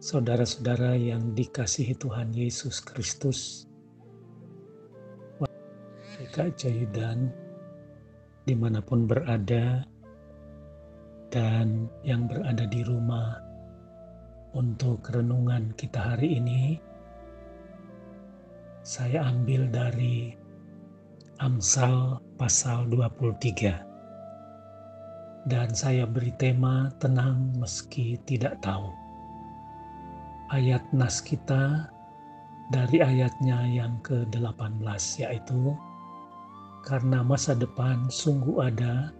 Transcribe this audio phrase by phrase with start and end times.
[0.00, 3.68] saudara-saudara yang dikasihi Tuhan Yesus Kristus,
[6.16, 7.28] PK Jayudan,
[8.48, 9.84] di mana pun berada,
[11.28, 13.44] dan yang berada di rumah
[14.56, 16.80] untuk renungan kita hari ini,
[18.80, 20.32] saya ambil dari
[21.44, 23.84] Amsal pasal 23.
[25.44, 28.92] Dan saya beri tema tenang meski tidak tahu
[30.50, 31.86] ayat nas kita
[32.74, 34.82] dari ayatnya yang ke-18
[35.22, 35.78] yaitu
[36.82, 39.14] karena masa depan sungguh ada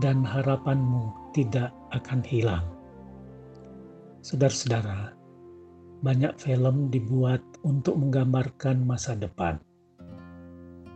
[0.00, 2.64] dan harapanmu tidak akan hilang.
[4.24, 5.12] Saudara-saudara,
[6.00, 9.60] banyak film dibuat untuk menggambarkan masa depan.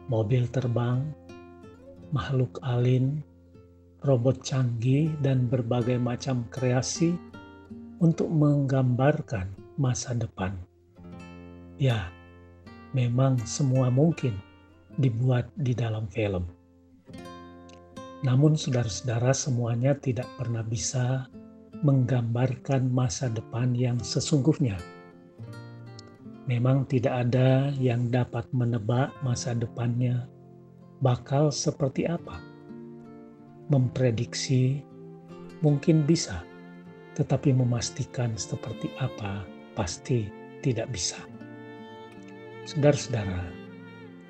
[0.08, 1.04] Mobil terbang,
[2.08, 3.20] makhluk alin,
[4.00, 7.12] robot canggih, dan berbagai macam kreasi
[7.98, 10.54] untuk menggambarkan masa depan.
[11.78, 12.10] Ya,
[12.94, 14.34] memang semua mungkin
[14.98, 16.46] dibuat di dalam film.
[18.26, 21.30] Namun saudara-saudara semuanya tidak pernah bisa
[21.86, 24.74] menggambarkan masa depan yang sesungguhnya.
[26.50, 30.26] Memang tidak ada yang dapat menebak masa depannya
[30.98, 32.42] bakal seperti apa.
[33.68, 34.82] Memprediksi
[35.60, 36.42] mungkin bisa,
[37.18, 39.42] tetapi memastikan seperti apa
[39.74, 40.30] pasti
[40.62, 41.18] tidak bisa.
[42.62, 43.42] Saudara-saudara,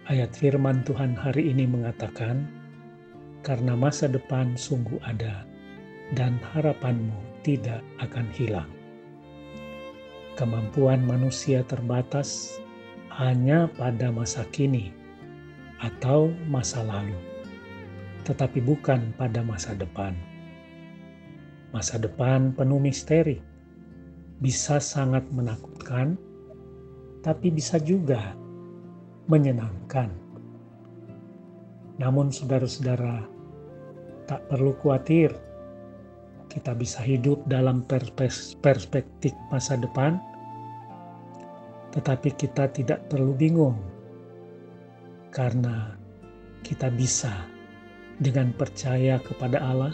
[0.09, 2.49] ayat firman Tuhan hari ini mengatakan,
[3.45, 5.45] "Karena masa depan sungguh ada,
[6.17, 8.73] dan harapanmu tidak akan hilang."
[10.41, 12.57] Kemampuan manusia terbatas
[13.21, 14.97] hanya pada masa kini
[15.83, 17.19] atau masa lalu,
[18.25, 20.17] tetapi bukan pada masa depan
[21.69, 23.37] Masa depan penuh misteri,
[24.41, 26.17] bisa sangat menakutkan,
[27.21, 28.33] tapi bisa juga
[29.29, 30.09] menyenangkan.
[32.01, 33.27] Namun, saudara-saudara,
[34.25, 35.35] tak perlu khawatir.
[36.49, 37.85] Kita bisa hidup dalam
[38.65, 40.17] perspektif masa depan,
[41.93, 43.77] tetapi kita tidak perlu bingung
[45.29, 45.93] karena
[46.65, 47.33] kita bisa
[48.17, 49.93] dengan percaya kepada Allah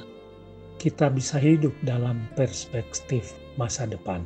[0.85, 4.21] kita bisa hidup dalam perspektif masa depan.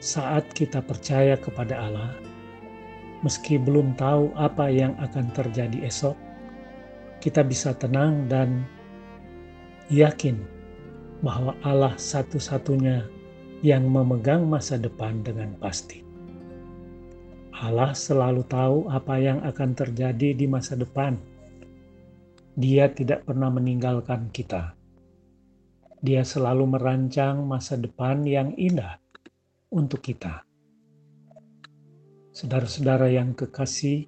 [0.00, 2.16] Saat kita percaya kepada Allah,
[3.20, 6.16] meski belum tahu apa yang akan terjadi esok,
[7.20, 8.64] kita bisa tenang dan
[9.92, 10.40] yakin
[11.20, 13.04] bahwa Allah satu-satunya
[13.60, 16.00] yang memegang masa depan dengan pasti.
[17.52, 21.20] Allah selalu tahu apa yang akan terjadi di masa depan
[22.52, 24.76] dia tidak pernah meninggalkan kita.
[26.04, 29.00] Dia selalu merancang masa depan yang indah
[29.72, 30.44] untuk kita.
[32.36, 34.04] Saudara-saudara yang kekasih,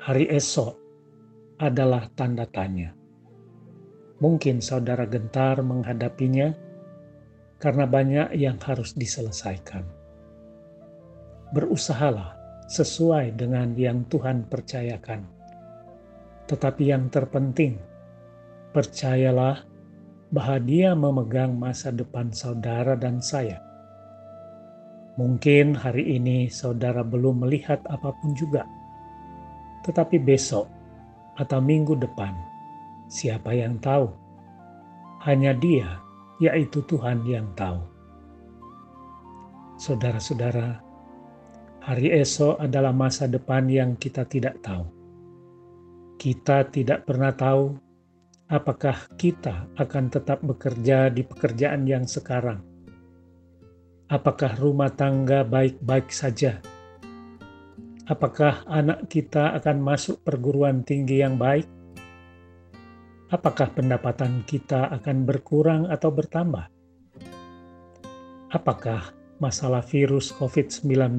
[0.00, 0.76] hari esok
[1.60, 2.96] adalah tanda tanya.
[4.16, 6.56] Mungkin saudara gentar menghadapinya
[7.60, 9.84] karena banyak yang harus diselesaikan.
[11.52, 12.32] Berusahalah
[12.72, 15.35] sesuai dengan yang Tuhan percayakan
[16.46, 17.74] tetapi yang terpenting,
[18.70, 19.66] percayalah
[20.30, 23.58] bahwa Dia memegang masa depan saudara dan saya.
[25.18, 28.62] Mungkin hari ini saudara belum melihat apa pun juga,
[29.82, 30.70] tetapi besok
[31.34, 32.34] atau minggu depan,
[33.10, 34.06] siapa yang tahu?
[35.26, 35.98] Hanya Dia,
[36.38, 37.82] yaitu Tuhan, yang tahu.
[39.82, 40.78] Saudara-saudara,
[41.82, 44.95] hari esok adalah masa depan yang kita tidak tahu
[46.16, 47.76] kita tidak pernah tahu
[48.46, 52.62] apakah kita akan tetap bekerja di pekerjaan yang sekarang.
[54.06, 56.62] Apakah rumah tangga baik-baik saja?
[58.06, 61.66] Apakah anak kita akan masuk perguruan tinggi yang baik?
[63.34, 66.70] Apakah pendapatan kita akan berkurang atau bertambah?
[68.54, 69.10] Apakah
[69.42, 71.18] masalah virus COVID-19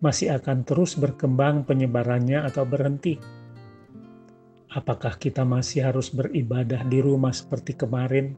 [0.00, 3.37] masih akan terus berkembang penyebarannya atau berhenti?
[4.68, 8.36] Apakah kita masih harus beribadah di rumah seperti kemarin,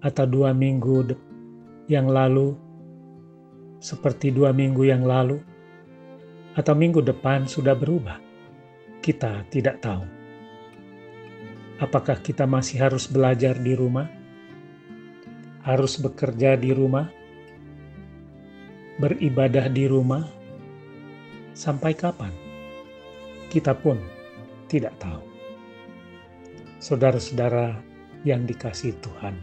[0.00, 1.12] atau dua minggu
[1.84, 2.56] yang lalu,
[3.76, 5.36] seperti dua minggu yang lalu,
[6.56, 8.16] atau minggu depan sudah berubah?
[9.04, 10.00] Kita tidak tahu.
[11.76, 14.08] Apakah kita masih harus belajar di rumah?
[15.60, 17.04] Harus bekerja di rumah?
[18.96, 20.24] Beribadah di rumah?
[21.52, 22.32] Sampai kapan?
[23.52, 24.00] Kita pun
[24.64, 25.29] tidak tahu
[26.80, 27.76] saudara-saudara
[28.24, 29.36] yang dikasih Tuhan.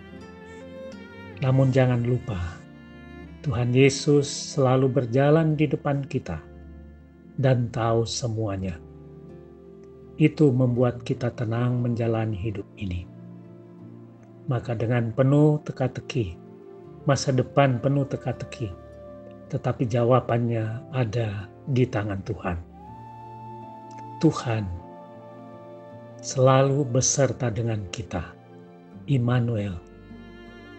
[1.45, 2.57] Namun jangan lupa,
[3.45, 6.41] Tuhan Yesus selalu berjalan di depan kita
[7.37, 8.81] dan tahu semuanya.
[10.17, 13.05] Itu membuat kita tenang menjalani hidup ini.
[14.49, 16.33] Maka dengan penuh teka-teki,
[17.05, 18.73] masa depan penuh teka-teki,
[19.53, 22.57] tetapi jawabannya ada di tangan Tuhan.
[24.17, 24.86] Tuhan
[26.21, 28.33] selalu beserta dengan kita.
[29.07, 29.77] Immanuel.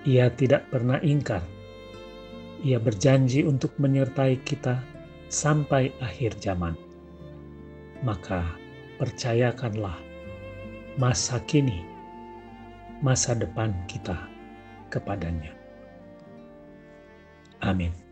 [0.05, 1.41] Ia tidak pernah ingkar.
[2.65, 4.83] Ia berjanji untuk menyertai kita
[5.31, 6.75] sampai akhir zaman.
[8.03, 8.45] Maka
[8.99, 9.97] percayakanlah
[10.99, 11.87] masa kini,
[13.01, 14.19] masa depan kita
[14.91, 15.55] kepadanya.
[17.63, 18.08] Amin.